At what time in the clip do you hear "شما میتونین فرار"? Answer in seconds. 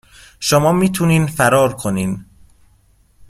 0.39-1.73